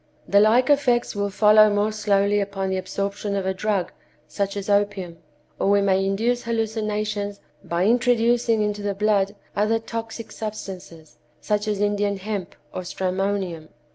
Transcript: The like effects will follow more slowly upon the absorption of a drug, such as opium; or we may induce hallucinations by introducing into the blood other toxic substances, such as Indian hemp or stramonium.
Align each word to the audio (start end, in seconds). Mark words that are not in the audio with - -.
The 0.27 0.39
like 0.39 0.67
effects 0.71 1.15
will 1.15 1.29
follow 1.29 1.69
more 1.69 1.91
slowly 1.91 2.39
upon 2.39 2.71
the 2.71 2.77
absorption 2.77 3.35
of 3.35 3.45
a 3.45 3.53
drug, 3.53 3.91
such 4.27 4.57
as 4.57 4.67
opium; 4.67 5.19
or 5.59 5.69
we 5.69 5.79
may 5.81 6.03
induce 6.03 6.41
hallucinations 6.41 7.39
by 7.63 7.85
introducing 7.85 8.63
into 8.63 8.81
the 8.81 8.95
blood 8.95 9.35
other 9.55 9.77
toxic 9.77 10.31
substances, 10.31 11.19
such 11.39 11.67
as 11.67 11.79
Indian 11.79 12.17
hemp 12.17 12.55
or 12.73 12.81
stramonium. 12.81 13.67